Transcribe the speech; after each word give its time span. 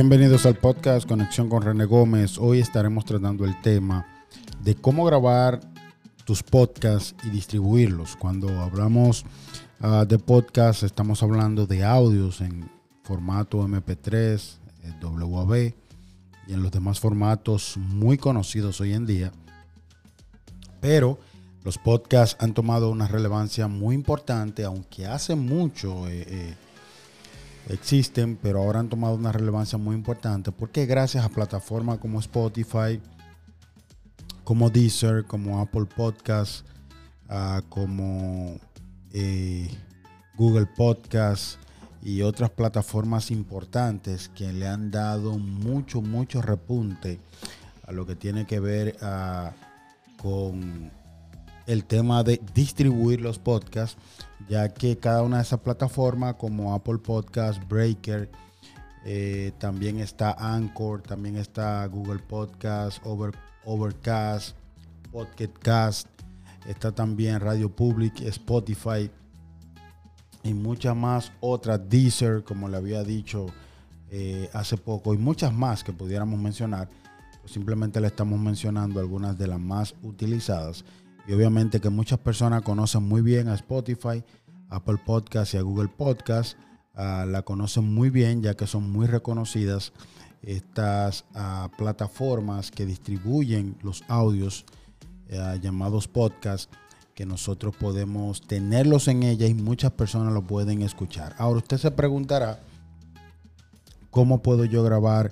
Bienvenidos 0.00 0.46
al 0.46 0.54
podcast 0.54 1.08
Conexión 1.08 1.48
con 1.48 1.60
René 1.60 1.84
Gómez. 1.84 2.38
Hoy 2.38 2.60
estaremos 2.60 3.04
tratando 3.04 3.44
el 3.44 3.60
tema 3.62 4.06
de 4.62 4.76
cómo 4.76 5.04
grabar 5.04 5.58
tus 6.24 6.44
podcasts 6.44 7.16
y 7.26 7.30
distribuirlos. 7.30 8.14
Cuando 8.14 8.48
hablamos 8.60 9.24
uh, 9.80 10.04
de 10.04 10.20
podcast 10.20 10.84
estamos 10.84 11.24
hablando 11.24 11.66
de 11.66 11.84
audios 11.84 12.40
en 12.42 12.70
formato 13.02 13.66
MP3, 13.66 14.58
WAV 15.02 15.74
y 16.46 16.52
en 16.52 16.62
los 16.62 16.70
demás 16.70 17.00
formatos 17.00 17.76
muy 17.76 18.18
conocidos 18.18 18.80
hoy 18.80 18.92
en 18.92 19.04
día. 19.04 19.32
Pero 20.80 21.18
los 21.64 21.76
podcasts 21.76 22.36
han 22.38 22.54
tomado 22.54 22.90
una 22.90 23.08
relevancia 23.08 23.66
muy 23.66 23.96
importante, 23.96 24.62
aunque 24.62 25.06
hace 25.06 25.34
mucho 25.34 26.06
eh, 26.06 26.24
eh, 26.28 26.54
existen, 27.68 28.36
pero 28.36 28.60
ahora 28.60 28.80
han 28.80 28.88
tomado 28.88 29.14
una 29.14 29.32
relevancia 29.32 29.78
muy 29.78 29.94
importante. 29.94 30.52
Porque 30.52 30.86
gracias 30.86 31.24
a 31.24 31.28
plataformas 31.28 31.98
como 31.98 32.20
Spotify, 32.20 33.00
como 34.44 34.70
Deezer, 34.70 35.24
como 35.24 35.60
Apple 35.60 35.86
Podcasts, 35.94 36.64
uh, 37.28 37.62
como 37.68 38.58
eh, 39.12 39.68
Google 40.36 40.66
Podcasts 40.66 41.58
y 42.02 42.22
otras 42.22 42.50
plataformas 42.50 43.30
importantes 43.30 44.28
que 44.28 44.52
le 44.52 44.66
han 44.66 44.90
dado 44.90 45.36
mucho, 45.38 46.00
mucho 46.00 46.40
repunte 46.40 47.20
a 47.86 47.92
lo 47.92 48.06
que 48.06 48.14
tiene 48.14 48.46
que 48.46 48.60
ver 48.60 48.96
uh, 49.02 49.50
con 50.22 50.90
el 51.68 51.84
tema 51.84 52.24
de 52.24 52.40
distribuir 52.54 53.20
los 53.20 53.38
podcasts, 53.38 53.96
ya 54.48 54.68
que 54.70 54.96
cada 54.96 55.22
una 55.22 55.36
de 55.36 55.42
esas 55.42 55.60
plataformas 55.60 56.34
como 56.34 56.74
Apple 56.74 56.98
Podcasts, 56.98 57.62
Breaker, 57.68 58.30
eh, 59.04 59.52
también 59.58 60.00
está 60.00 60.32
Anchor, 60.32 61.02
también 61.02 61.36
está 61.36 61.86
Google 61.86 62.20
Podcasts, 62.20 63.00
Over, 63.04 63.34
Overcast, 63.64 64.56
Podcast 65.12 66.08
está 66.66 66.92
también 66.92 67.40
Radio 67.40 67.70
Public, 67.70 68.20
Spotify 68.22 69.10
y 70.42 70.54
muchas 70.54 70.96
más 70.96 71.32
otras, 71.40 71.80
Deezer, 71.88 72.44
como 72.44 72.68
le 72.68 72.76
había 72.76 73.02
dicho 73.02 73.46
eh, 74.10 74.48
hace 74.52 74.76
poco, 74.76 75.14
y 75.14 75.18
muchas 75.18 75.52
más 75.52 75.84
que 75.84 75.92
pudiéramos 75.92 76.38
mencionar. 76.38 76.88
Pues 77.40 77.52
simplemente 77.52 78.00
le 78.00 78.06
estamos 78.06 78.38
mencionando 78.38 79.00
algunas 79.00 79.36
de 79.38 79.46
las 79.46 79.60
más 79.60 79.94
utilizadas. 80.02 80.84
Y 81.28 81.34
obviamente 81.34 81.78
que 81.78 81.90
muchas 81.90 82.18
personas 82.18 82.62
conocen 82.62 83.02
muy 83.02 83.20
bien 83.20 83.48
a 83.48 83.54
Spotify, 83.54 84.24
Apple 84.70 84.96
Podcast 85.04 85.52
y 85.52 85.58
a 85.58 85.62
Google 85.62 85.88
Podcast. 85.88 86.56
Uh, 86.94 87.26
la 87.26 87.42
conocen 87.42 87.92
muy 87.92 88.08
bien 88.08 88.42
ya 88.42 88.54
que 88.54 88.66
son 88.66 88.90
muy 88.90 89.06
reconocidas 89.06 89.92
estas 90.42 91.26
uh, 91.34 91.68
plataformas 91.76 92.70
que 92.70 92.86
distribuyen 92.86 93.76
los 93.82 94.02
audios 94.08 94.64
uh, 95.30 95.60
llamados 95.60 96.08
podcasts 96.08 96.70
que 97.14 97.26
nosotros 97.26 97.76
podemos 97.76 98.40
tenerlos 98.40 99.06
en 99.06 99.22
ellas 99.22 99.50
y 99.50 99.54
muchas 99.54 99.92
personas 99.92 100.32
lo 100.32 100.40
pueden 100.40 100.80
escuchar. 100.80 101.34
Ahora 101.36 101.58
usted 101.58 101.76
se 101.76 101.90
preguntará, 101.90 102.60
¿cómo 104.10 104.40
puedo 104.40 104.64
yo 104.64 104.82
grabar 104.82 105.30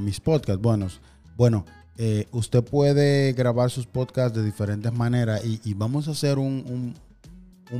mis 0.00 0.20
podcasts? 0.20 0.60
Bueno, 0.60 0.88
bueno, 1.36 1.64
eh, 1.98 2.26
usted 2.32 2.64
puede 2.64 3.32
grabar 3.32 3.70
sus 3.70 3.86
podcasts 3.86 4.36
de 4.36 4.42
diferentes 4.42 4.92
maneras 4.92 5.42
y, 5.44 5.74
vamos 5.74 6.08
a 6.08 6.12
hacer 6.12 6.38
un, 6.38 6.94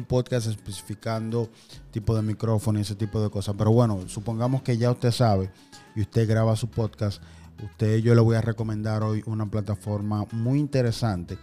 podcast 0.08 0.46
especificando 0.46 1.50
tipo 1.90 2.16
de 2.16 2.22
micrófono 2.22 2.78
y 2.78 2.82
ese 2.82 2.94
tipo 2.94 3.22
de 3.22 3.30
cosas. 3.30 3.54
Pero 3.58 3.72
bueno, 3.72 4.00
supongamos 4.08 4.62
que 4.62 4.78
ya 4.78 4.90
usted 4.90 5.10
sabe 5.10 5.50
y 5.94 6.02
usted 6.02 6.28
graba 6.28 6.56
su 6.56 6.68
podcast. 6.68 7.22
Usted, 7.62 7.98
yo 7.98 8.14
le 8.14 8.20
voy 8.20 8.36
a 8.36 8.40
recomendar 8.40 9.02
hoy 9.02 9.22
una 9.26 9.46
plataforma 9.46 10.26
muy 10.32 10.58
interesante, 10.58 11.38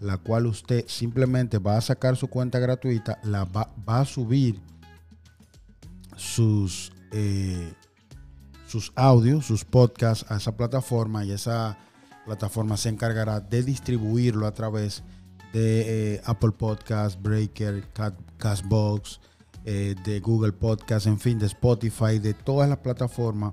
la 0.00 0.18
cual 0.18 0.46
usted 0.46 0.84
simplemente 0.88 1.58
va 1.58 1.76
a 1.76 1.80
sacar 1.80 2.16
su 2.16 2.26
cuenta 2.26 2.58
gratuita, 2.58 3.20
la 3.22 3.44
va, 3.44 3.72
va 3.88 4.00
a 4.00 4.04
subir 4.04 4.60
sus, 6.16 6.92
eh, 7.12 7.72
sus 8.66 8.92
audios, 8.96 9.46
sus 9.46 9.64
podcasts 9.64 10.30
a 10.30 10.36
esa 10.36 10.56
plataforma 10.56 11.24
y 11.24 11.30
esa 11.30 11.78
plataforma 12.24 12.76
se 12.76 12.88
encargará 12.88 13.40
de 13.40 13.62
distribuirlo 13.62 14.46
a 14.46 14.52
través 14.52 15.02
de 15.52 16.14
eh, 16.14 16.22
Apple 16.24 16.52
Podcast, 16.52 17.20
Breaker, 17.20 17.84
Castbox, 18.38 19.20
eh, 19.64 19.94
de 20.04 20.20
Google 20.20 20.52
Podcast, 20.52 21.06
en 21.06 21.20
fin, 21.20 21.38
de 21.38 21.46
Spotify, 21.46 22.18
de 22.18 22.34
todas 22.34 22.68
las 22.68 22.78
plataformas 22.78 23.52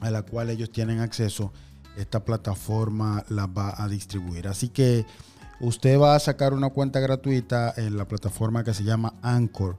a 0.00 0.10
la 0.10 0.22
cual 0.22 0.50
ellos 0.50 0.70
tienen 0.70 1.00
acceso. 1.00 1.52
Esta 1.96 2.24
plataforma 2.24 3.24
la 3.28 3.46
va 3.46 3.74
a 3.76 3.88
distribuir. 3.88 4.48
Así 4.48 4.68
que 4.68 5.06
usted 5.60 5.98
va 5.98 6.14
a 6.14 6.20
sacar 6.20 6.52
una 6.52 6.70
cuenta 6.70 7.00
gratuita 7.00 7.72
en 7.76 7.96
la 7.96 8.06
plataforma 8.06 8.64
que 8.64 8.74
se 8.74 8.84
llama 8.84 9.14
Anchor. 9.22 9.78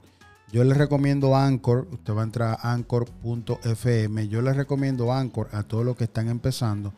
Yo 0.52 0.64
les 0.64 0.76
recomiendo 0.76 1.36
Anchor. 1.36 1.88
Usted 1.90 2.14
va 2.14 2.20
a 2.20 2.24
entrar 2.24 2.58
a 2.60 2.72
anchor.fm. 2.72 4.28
Yo 4.28 4.40
les 4.40 4.56
recomiendo 4.56 5.12
Anchor 5.12 5.48
a 5.52 5.62
todos 5.64 5.84
los 5.84 5.96
que 5.96 6.04
están 6.04 6.28
empezando 6.28 6.94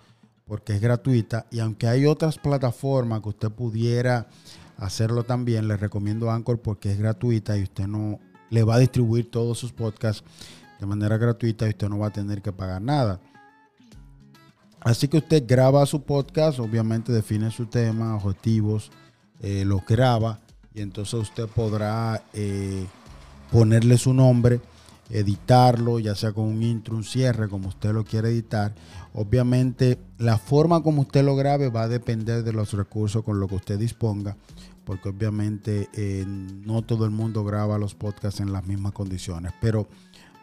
porque 0.48 0.75
es 0.75 0.81
gratuita 0.81 1.47
y 1.50 1.60
aunque 1.60 1.86
hay 1.86 2.06
otras 2.06 2.38
plataformas 2.38 3.20
que 3.20 3.28
usted 3.28 3.50
pudiera 3.50 4.26
hacerlo 4.78 5.25
también, 5.25 5.69
le 5.69 5.76
recomiendo 5.76 6.31
Anchor 6.31 6.60
porque 6.60 6.91
es 6.91 6.98
gratuita 6.98 7.56
y 7.59 7.64
usted 7.64 7.86
no 7.86 8.19
le 8.50 8.64
va 8.64 8.76
a 8.76 8.78
distribuir 8.78 9.31
todos 9.31 9.59
sus 9.59 9.72
podcasts 9.72 10.25
de 10.81 10.86
manera 10.86 11.19
gratuita 11.19 11.66
y 11.66 11.70
usted 11.70 11.88
no 11.88 11.98
va 11.98 12.06
a 12.06 12.12
tener 12.12 12.41
que 12.41 12.53
pagar 12.53 12.81
nada. 12.81 13.20
Así 14.81 15.09
que 15.09 15.19
usted 15.19 15.44
graba 15.47 15.84
su 15.86 16.03
podcast, 16.03 16.60
obviamente 16.60 17.12
define 17.12 17.50
su 17.50 17.66
tema, 17.66 18.16
objetivos, 18.16 18.91
eh, 19.41 19.65
lo 19.66 19.82
graba 19.86 20.41
y 20.72 20.80
entonces 20.80 21.15
usted 21.15 21.47
podrá 21.47 22.22
eh, 22.32 22.86
ponerle 23.50 23.98
su 23.98 24.15
nombre 24.15 24.60
editarlo, 25.11 25.99
ya 25.99 26.15
sea 26.15 26.33
con 26.33 26.45
un 26.45 26.63
intro, 26.63 26.97
un 26.97 27.05
cierre, 27.05 27.49
como 27.49 27.69
usted 27.69 27.93
lo 27.93 28.05
quiere 28.05 28.29
editar. 28.29 28.75
Obviamente, 29.15 29.99
la 30.19 30.39
forma 30.39 30.83
como 30.83 31.03
usted 31.03 31.25
lo 31.25 31.37
grabe 31.37 31.69
va 31.69 31.83
a 31.83 31.89
depender 31.89 32.45
de 32.45 32.53
los 32.53 32.73
recursos 32.73 33.25
con 33.25 33.41
los 33.41 33.49
que 33.49 33.57
usted 33.57 33.79
disponga, 33.79 34.37
porque 34.85 35.09
obviamente 35.09 35.89
eh, 35.95 36.25
no 36.27 36.83
todo 36.83 37.05
el 37.05 37.11
mundo 37.11 37.45
graba 37.45 37.79
los 37.79 37.95
podcasts 37.95 38.41
en 38.41 38.53
las 38.53 38.67
mismas 38.67 38.93
condiciones. 38.93 39.53
Pero 39.61 39.89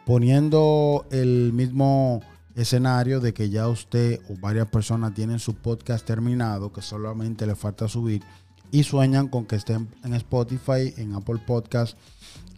poniendo 0.04 1.06
el 1.10 1.52
mismo 1.52 2.22
escenario 2.54 3.20
de 3.20 3.34
que 3.34 3.50
ya 3.50 3.68
usted 3.68 4.20
o 4.30 4.36
varias 4.40 4.68
personas 4.68 5.14
tienen 5.14 5.38
su 5.38 5.54
podcast 5.54 6.06
terminado, 6.06 6.72
que 6.72 6.82
solamente 6.82 7.46
le 7.46 7.54
falta 7.54 7.86
subir, 7.86 8.22
y 8.70 8.82
sueñan 8.82 9.28
con 9.28 9.46
que 9.46 9.56
estén 9.56 9.88
en 10.02 10.14
Spotify, 10.14 10.92
en 10.96 11.14
Apple 11.14 11.40
Podcast 11.46 11.96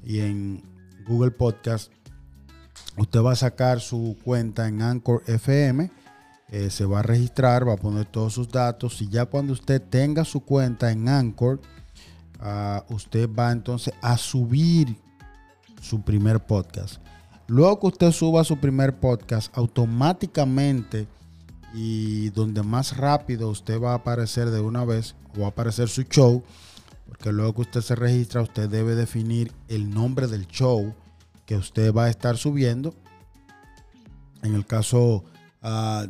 y 0.05 0.21
en 0.21 0.63
Google 1.07 1.31
Podcast, 1.31 1.91
usted 2.98 3.22
va 3.22 3.32
a 3.32 3.36
sacar 3.36 3.81
su 3.81 4.16
cuenta 4.25 4.69
en 4.69 4.82
Anchor 4.82 5.22
FM, 5.26 5.91
eh, 6.50 6.70
se 6.70 6.84
va 6.84 7.00
a 7.00 7.03
registrar, 7.03 7.69
va 7.69 7.75
a 7.75 7.78
poner 7.78 8.06
todos 8.06 8.32
sus 8.32 8.48
datos 8.48 9.00
y 9.03 9.09
ya 9.09 9.26
cuando 9.26 9.53
usted 9.53 9.82
tenga 9.82 10.25
su 10.25 10.41
cuenta 10.41 10.91
en 10.91 11.09
Anchor, 11.09 11.60
uh, 12.41 12.94
usted 12.94 13.28
va 13.32 13.53
entonces 13.53 13.94
a 14.00 14.16
subir 14.16 14.97
su 15.81 16.03
primer 16.03 16.41
podcast. 16.41 17.00
Luego 17.47 17.81
que 17.81 17.86
usted 17.88 18.12
suba 18.12 18.44
su 18.44 18.59
primer 18.59 18.98
podcast, 18.98 19.56
automáticamente 19.56 21.06
y 21.75 22.30
donde 22.30 22.62
más 22.62 22.97
rápido 22.97 23.50
usted 23.50 23.80
va 23.80 23.92
a 23.92 23.97
aparecer 23.97 24.50
de 24.50 24.60
una 24.60 24.84
vez 24.84 25.15
o 25.36 25.41
va 25.41 25.47
a 25.47 25.50
aparecer 25.50 25.88
su 25.88 26.03
show, 26.03 26.42
porque 27.06 27.32
luego 27.32 27.54
que 27.54 27.60
usted 27.62 27.80
se 27.80 27.94
registra, 27.94 28.42
usted 28.42 28.68
debe 28.68 28.94
definir 28.94 29.53
el 29.68 29.91
nombre 29.91 30.27
del 30.27 30.47
show 30.47 30.94
que 31.48 31.56
usted 31.56 31.95
va 31.95 32.04
a 32.04 32.10
estar 32.10 32.36
subiendo. 32.36 32.95
En 34.42 34.54
el 34.54 34.66
caso 34.66 35.24
uh, 35.62 36.06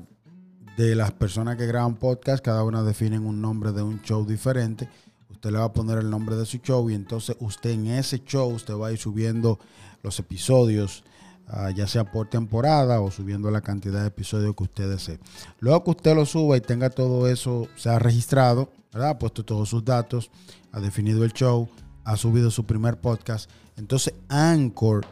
de 0.77 0.97
las 0.97 1.13
personas 1.13 1.57
que 1.57 1.65
graban 1.65 1.95
podcast, 1.95 2.45
cada 2.45 2.65
una 2.65 2.83
definen 2.83 3.25
un 3.25 3.41
nombre 3.41 3.71
de 3.71 3.81
un 3.81 4.03
show 4.03 4.27
diferente. 4.27 4.91
Usted 5.31 5.53
le 5.53 5.59
va 5.59 5.67
a 5.67 5.73
poner 5.73 5.99
el 5.99 6.11
nombre 6.11 6.35
de 6.35 6.45
su 6.45 6.59
show 6.59 6.91
y 6.91 6.95
entonces 6.95 7.37
usted 7.39 7.71
en 7.71 7.87
ese 7.87 8.19
show 8.25 8.53
usted 8.53 8.75
va 8.75 8.89
a 8.89 8.93
ir 8.93 8.99
subiendo 8.99 9.61
los 10.03 10.19
episodios, 10.19 11.05
uh, 11.53 11.71
ya 11.71 11.87
sea 11.87 12.11
por 12.11 12.29
temporada 12.29 13.01
o 13.01 13.13
subiendo 13.13 13.49
la 13.53 13.61
cantidad 13.61 14.01
de 14.01 14.09
episodios 14.09 14.57
que 14.57 14.65
usted 14.65 14.91
desee. 14.91 15.21
Luego 15.61 15.85
que 15.85 15.91
usted 15.91 16.17
lo 16.17 16.27
suba 16.27 16.57
y 16.57 16.61
tenga 16.61 16.91
todo 16.91 17.29
eso, 17.29 17.69
se 17.77 17.91
ha 17.91 18.01
registrado, 18.01 18.73
¿verdad? 18.93 19.11
ha 19.11 19.19
puesto 19.21 19.45
todos 19.45 19.69
sus 19.69 19.85
datos, 19.85 20.33
ha 20.73 20.81
definido 20.81 21.23
el 21.23 21.33
show, 21.33 21.69
ha 22.03 22.17
subido 22.17 22.51
su 22.51 22.67
primer 22.67 23.01
podcast. 23.01 23.49
Entonces 23.77 24.15
Anchor 24.29 25.07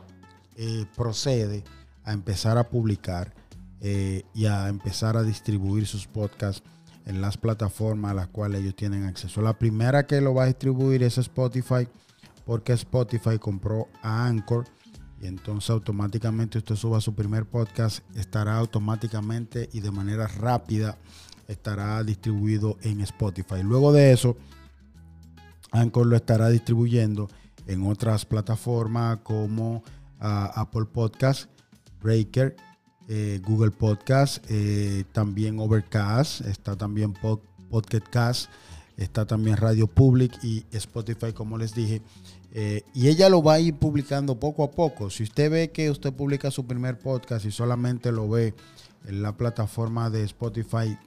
eh, 0.57 0.87
procede 0.97 1.65
a 2.05 2.13
empezar 2.13 2.59
a 2.59 2.69
publicar 2.69 3.35
eh, 3.81 4.25
y 4.35 4.47
a 4.47 4.69
empezar 4.69 5.17
a 5.17 5.23
distribuir 5.23 5.87
sus 5.87 6.07
podcasts 6.07 6.63
en 7.05 7.21
las 7.21 7.37
plataformas 7.37 8.13
a 8.13 8.15
las 8.15 8.29
cuales 8.29 8.63
ellos 8.63 8.75
tienen 8.75 9.05
acceso. 9.05 9.43
La 9.43 9.59
primera 9.59 10.07
que 10.07 10.21
lo 10.21 10.35
va 10.35 10.45
a 10.45 10.47
distribuir 10.47 11.03
es 11.03 11.19
Spotify, 11.19 11.89
porque 12.45 12.73
Spotify 12.73 13.39
compró 13.39 13.89
a 14.03 14.27
Anchor 14.27 14.67
y 15.21 15.27
entonces 15.27 15.71
automáticamente 15.71 16.59
usted 16.59 16.75
suba 16.75 17.01
su 17.01 17.15
primer 17.15 17.47
podcast, 17.47 18.01
estará 18.17 18.57
automáticamente 18.57 19.69
y 19.73 19.81
de 19.81 19.91
manera 19.91 20.27
rápida 20.27 20.99
estará 21.49 22.03
distribuido 22.03 22.77
en 22.83 23.01
Spotify. 23.03 23.63
Luego 23.63 23.93
de 23.93 24.13
eso, 24.13 24.37
Anchor 25.71 26.07
lo 26.07 26.17
estará 26.17 26.49
distribuyendo 26.49 27.29
en 27.67 27.87
otras 27.87 28.25
plataformas 28.25 29.19
como 29.23 29.83
ah, 30.21 30.53
Apple 30.55 30.87
Podcast, 30.93 31.51
Breaker, 32.03 32.57
eh, 33.09 33.41
Google 33.47 33.71
Podcast, 33.71 34.45
eh, 34.49 35.05
también 35.13 35.61
Overcast, 35.61 36.41
está 36.41 36.77
también 36.77 37.13
Podcast 37.13 38.09
Cast, 38.11 38.51
está 38.97 39.25
también 39.25 39.57
Radio 39.57 39.87
Public 39.87 40.33
y 40.43 40.65
Spotify, 40.73 41.33
como 41.33 41.57
les 41.57 41.73
dije. 41.73 42.03
Eh, 42.53 42.83
y 42.95 43.07
ella 43.07 43.29
lo 43.29 43.45
va 43.45 43.55
a 43.55 43.61
ir 43.61 43.77
publicando 43.77 44.41
poco 44.41 44.65
a 44.65 44.73
poco. 44.73 45.09
Si 45.11 45.23
usted 45.23 45.51
ve 45.51 45.71
que 45.71 45.89
usted 45.89 46.13
publica 46.13 46.51
su 46.51 46.67
primer 46.67 46.99
podcast 46.99 47.45
y 47.45 47.53
solamente 47.53 48.11
lo 48.11 48.29
ve 48.29 48.55
en 49.07 49.23
la 49.23 49.37
plataforma 49.37 50.11
de 50.11 50.25
Spotify, 50.25 50.99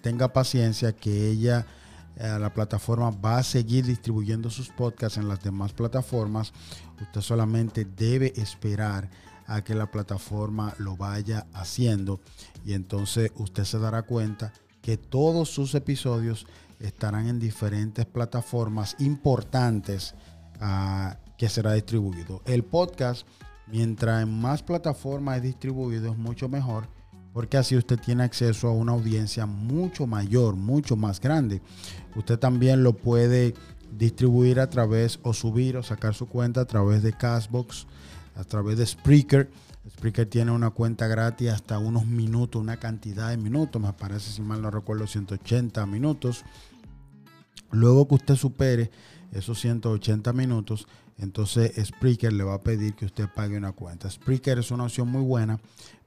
tenga 0.00 0.32
paciencia 0.32 0.92
que 0.94 1.28
ella 1.28 1.66
eh, 2.16 2.38
la 2.38 2.52
plataforma 2.52 3.10
va 3.10 3.38
a 3.38 3.42
seguir 3.42 3.84
distribuyendo 3.84 4.48
sus 4.48 4.70
podcasts 4.70 5.18
en 5.18 5.28
las 5.28 5.42
demás 5.42 5.72
plataformas. 5.72 6.52
Usted 7.00 7.20
solamente 7.20 7.84
debe 7.84 8.32
esperar 8.40 9.10
a 9.46 9.62
que 9.62 9.74
la 9.74 9.90
plataforma 9.90 10.74
lo 10.78 10.96
vaya 10.96 11.46
haciendo 11.52 12.20
y 12.64 12.72
entonces 12.72 13.30
usted 13.36 13.64
se 13.64 13.78
dará 13.78 14.02
cuenta 14.02 14.52
que 14.80 14.96
todos 14.96 15.50
sus 15.50 15.74
episodios 15.74 16.46
estarán 16.80 17.28
en 17.28 17.38
diferentes 17.38 18.06
plataformas 18.06 18.96
importantes 18.98 20.14
ah, 20.60 21.18
que 21.36 21.48
será 21.48 21.72
distribuido. 21.74 22.42
El 22.46 22.64
podcast, 22.64 23.26
mientras 23.66 24.22
en 24.22 24.40
más 24.40 24.62
plataformas 24.62 25.36
es 25.38 25.42
distribuido, 25.42 26.12
es 26.12 26.18
mucho 26.18 26.48
mejor 26.48 26.95
porque 27.36 27.58
así 27.58 27.76
usted 27.76 27.98
tiene 27.98 28.22
acceso 28.22 28.66
a 28.66 28.72
una 28.72 28.92
audiencia 28.92 29.44
mucho 29.44 30.06
mayor, 30.06 30.56
mucho 30.56 30.96
más 30.96 31.20
grande. 31.20 31.60
Usted 32.14 32.38
también 32.38 32.82
lo 32.82 32.94
puede 32.94 33.52
distribuir 33.92 34.58
a 34.58 34.70
través 34.70 35.20
o 35.22 35.34
subir 35.34 35.76
o 35.76 35.82
sacar 35.82 36.14
su 36.14 36.24
cuenta 36.24 36.62
a 36.62 36.64
través 36.64 37.02
de 37.02 37.12
Castbox, 37.12 37.86
a 38.36 38.44
través 38.44 38.78
de 38.78 38.86
Spreaker. 38.86 39.50
Spreaker 39.86 40.24
tiene 40.24 40.50
una 40.50 40.70
cuenta 40.70 41.08
gratis 41.08 41.50
hasta 41.50 41.78
unos 41.78 42.06
minutos, 42.06 42.62
una 42.62 42.78
cantidad 42.78 43.28
de 43.28 43.36
minutos, 43.36 43.82
me 43.82 43.92
parece, 43.92 44.30
si 44.30 44.40
mal 44.40 44.62
no 44.62 44.70
recuerdo, 44.70 45.06
180 45.06 45.84
minutos. 45.84 46.42
Luego 47.70 48.08
que 48.08 48.14
usted 48.14 48.36
supere 48.36 48.90
esos 49.32 49.60
180 49.60 50.32
minutos, 50.32 50.88
entonces 51.18 51.72
Spreaker 51.84 52.32
le 52.32 52.44
va 52.44 52.54
a 52.54 52.62
pedir 52.62 52.94
que 52.94 53.04
usted 53.04 53.28
pague 53.28 53.58
una 53.58 53.72
cuenta. 53.72 54.10
Spreaker 54.10 54.58
es 54.58 54.70
una 54.70 54.84
opción 54.84 55.08
muy 55.08 55.22
buena 55.22 55.60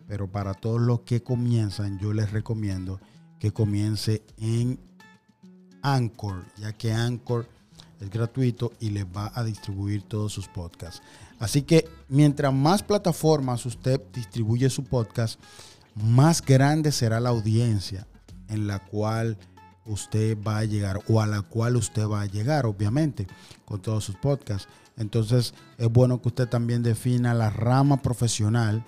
pero 0.10 0.28
para 0.28 0.56
todos 0.56 0.82
los 0.82 1.02
que 1.02 1.22
comienzan, 1.22 2.00
yo 2.00 2.14
les 2.14 2.32
recomiendo 2.32 3.00
que 3.38 3.52
comience 3.52 4.24
en 4.40 4.80
Anchor, 5.84 6.46
ya 6.58 6.74
que 6.74 6.92
Anchor 6.92 7.48
es 8.02 8.10
gratuito 8.10 8.74
y 8.80 8.90
les 8.90 9.06
va 9.06 9.32
a 9.36 9.44
distribuir 9.44 10.02
todos 10.02 10.34
sus 10.34 10.48
podcasts. 10.48 11.04
Así 11.38 11.62
que 11.62 11.88
mientras 12.08 12.52
más 12.52 12.82
plataformas 12.82 13.68
usted 13.68 14.02
distribuye 14.12 14.68
su 14.72 14.84
podcast, 14.84 15.40
más 15.94 16.42
grande 16.44 16.92
será 16.92 17.20
la 17.20 17.30
audiencia 17.30 18.08
en 18.48 18.66
la 18.66 18.80
cual 18.80 19.38
usted 19.86 20.36
va 20.42 20.58
a 20.58 20.66
llegar 20.66 21.02
o 21.08 21.22
a 21.22 21.28
la 21.28 21.44
cual 21.44 21.76
usted 21.76 22.08
va 22.08 22.22
a 22.22 22.26
llegar, 22.26 22.66
obviamente, 22.66 23.28
con 23.64 23.80
todos 23.80 24.06
sus 24.06 24.16
podcasts. 24.16 24.68
Entonces 24.98 25.54
es 25.78 25.88
bueno 25.88 26.20
que 26.20 26.30
usted 26.30 26.50
también 26.50 26.82
defina 26.82 27.36
la 27.36 27.52
rama 27.52 28.02
profesional 28.02 28.84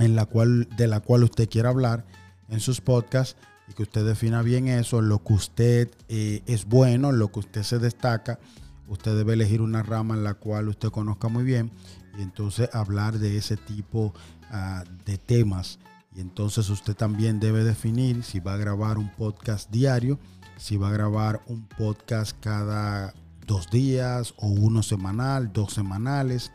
en 0.00 0.16
la 0.16 0.26
cual, 0.26 0.68
de 0.76 0.88
la 0.88 1.00
cual 1.00 1.24
usted 1.24 1.48
quiera 1.48 1.68
hablar 1.68 2.04
en 2.48 2.58
sus 2.58 2.80
podcasts 2.80 3.36
y 3.68 3.74
que 3.74 3.84
usted 3.84 4.04
defina 4.04 4.42
bien 4.42 4.66
eso, 4.66 5.00
lo 5.00 5.22
que 5.22 5.32
usted 5.32 5.90
eh, 6.08 6.42
es 6.46 6.64
bueno, 6.64 7.12
lo 7.12 7.30
que 7.30 7.38
usted 7.40 7.62
se 7.62 7.78
destaca. 7.78 8.40
Usted 8.88 9.16
debe 9.16 9.34
elegir 9.34 9.60
una 9.60 9.84
rama 9.84 10.14
en 10.14 10.24
la 10.24 10.34
cual 10.34 10.68
usted 10.68 10.88
conozca 10.88 11.28
muy 11.28 11.44
bien 11.44 11.70
y 12.18 12.22
entonces 12.22 12.68
hablar 12.72 13.18
de 13.20 13.36
ese 13.36 13.56
tipo 13.56 14.12
ah, 14.50 14.82
de 15.04 15.18
temas. 15.18 15.78
Y 16.16 16.20
entonces 16.20 16.68
usted 16.70 16.96
también 16.96 17.38
debe 17.38 17.62
definir 17.62 18.24
si 18.24 18.40
va 18.40 18.54
a 18.54 18.56
grabar 18.56 18.98
un 18.98 19.10
podcast 19.14 19.70
diario, 19.70 20.18
si 20.56 20.76
va 20.76 20.88
a 20.88 20.92
grabar 20.92 21.40
un 21.46 21.66
podcast 21.68 22.36
cada 22.40 23.14
dos 23.46 23.70
días 23.70 24.34
o 24.38 24.48
uno 24.48 24.82
semanal, 24.82 25.52
dos 25.52 25.72
semanales. 25.72 26.50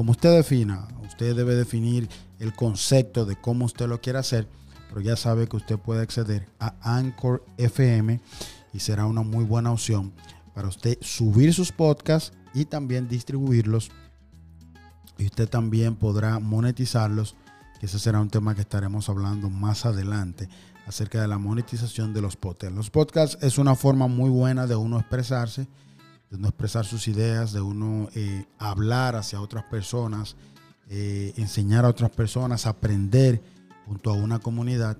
Como 0.00 0.12
usted 0.12 0.34
defina, 0.34 0.88
usted 1.02 1.36
debe 1.36 1.54
definir 1.54 2.08
el 2.38 2.54
concepto 2.54 3.26
de 3.26 3.36
cómo 3.36 3.66
usted 3.66 3.86
lo 3.86 4.00
quiere 4.00 4.18
hacer, 4.18 4.48
pero 4.88 5.02
ya 5.02 5.14
sabe 5.14 5.46
que 5.46 5.58
usted 5.58 5.78
puede 5.78 6.00
acceder 6.00 6.48
a 6.58 6.74
Anchor 6.80 7.44
FM 7.58 8.18
y 8.72 8.78
será 8.80 9.04
una 9.04 9.20
muy 9.20 9.44
buena 9.44 9.70
opción 9.70 10.14
para 10.54 10.68
usted 10.68 10.96
subir 11.02 11.52
sus 11.52 11.70
podcasts 11.70 12.32
y 12.54 12.64
también 12.64 13.08
distribuirlos. 13.08 13.90
Y 15.18 15.26
usted 15.26 15.50
también 15.50 15.96
podrá 15.96 16.38
monetizarlos, 16.38 17.36
que 17.78 17.84
ese 17.84 17.98
será 17.98 18.22
un 18.22 18.30
tema 18.30 18.54
que 18.54 18.62
estaremos 18.62 19.10
hablando 19.10 19.50
más 19.50 19.84
adelante 19.84 20.48
acerca 20.86 21.20
de 21.20 21.28
la 21.28 21.36
monetización 21.36 22.14
de 22.14 22.22
los 22.22 22.36
podcasts. 22.38 22.74
Los 22.74 22.88
podcasts 22.88 23.36
es 23.42 23.58
una 23.58 23.74
forma 23.74 24.06
muy 24.06 24.30
buena 24.30 24.66
de 24.66 24.76
uno 24.76 24.98
expresarse, 24.98 25.68
de 26.30 26.36
uno 26.36 26.48
expresar 26.48 26.86
sus 26.86 27.08
ideas, 27.08 27.52
de 27.52 27.60
uno 27.60 28.08
eh, 28.14 28.46
hablar 28.58 29.16
hacia 29.16 29.40
otras 29.40 29.64
personas 29.64 30.36
eh, 30.92 31.34
enseñar 31.36 31.84
a 31.84 31.88
otras 31.88 32.10
personas, 32.10 32.66
aprender 32.66 33.40
junto 33.86 34.10
a 34.10 34.14
una 34.14 34.40
comunidad. 34.40 34.98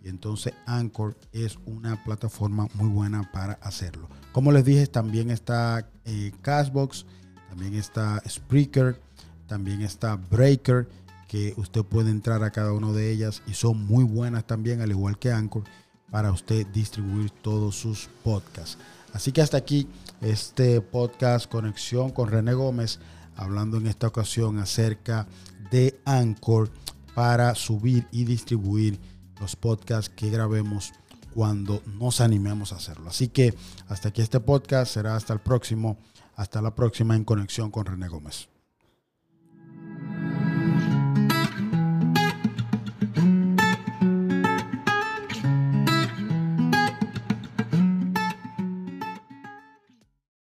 Y 0.00 0.08
entonces 0.08 0.54
Anchor 0.66 1.16
es 1.32 1.58
una 1.66 2.02
plataforma 2.04 2.68
muy 2.74 2.88
buena 2.88 3.28
para 3.32 3.54
hacerlo. 3.54 4.08
Como 4.30 4.52
les 4.52 4.64
dije, 4.64 4.86
también 4.86 5.30
está 5.30 5.90
eh, 6.04 6.30
Cashbox, 6.42 7.06
también 7.48 7.74
está 7.74 8.22
Spreaker, 8.28 9.00
también 9.48 9.82
está 9.82 10.14
Breaker, 10.14 10.88
que 11.26 11.54
usted 11.56 11.82
puede 11.82 12.12
entrar 12.12 12.44
a 12.44 12.52
cada 12.52 12.72
una 12.72 12.92
de 12.92 13.10
ellas 13.10 13.42
y 13.48 13.54
son 13.54 13.84
muy 13.84 14.04
buenas 14.04 14.46
también, 14.46 14.80
al 14.80 14.92
igual 14.92 15.18
que 15.18 15.32
Anchor, 15.32 15.64
para 16.12 16.30
usted 16.30 16.66
distribuir 16.68 17.30
todos 17.30 17.74
sus 17.74 18.08
podcasts. 18.22 18.78
Así 19.12 19.32
que 19.32 19.40
hasta 19.40 19.56
aquí 19.56 19.88
este 20.20 20.80
podcast 20.80 21.50
Conexión 21.50 22.10
con 22.10 22.28
René 22.28 22.52
Gómez 22.52 23.00
hablando 23.34 23.78
en 23.78 23.86
esta 23.86 24.06
ocasión 24.06 24.58
acerca 24.58 25.26
de 25.70 25.98
Anchor 26.04 26.70
para 27.14 27.54
subir 27.54 28.06
y 28.12 28.24
distribuir 28.24 29.00
los 29.40 29.56
podcasts 29.56 30.12
que 30.14 30.30
grabemos 30.30 30.92
cuando 31.34 31.82
nos 31.86 32.20
animemos 32.20 32.72
a 32.72 32.76
hacerlo. 32.76 33.08
Así 33.08 33.28
que 33.28 33.54
hasta 33.88 34.10
aquí 34.10 34.20
este 34.20 34.38
podcast, 34.38 34.92
será 34.92 35.16
hasta 35.16 35.32
el 35.32 35.40
próximo, 35.40 35.98
hasta 36.36 36.60
la 36.60 36.74
próxima 36.74 37.16
en 37.16 37.24
conexión 37.24 37.70
con 37.70 37.86
René 37.86 38.08
Gómez. 38.08 38.51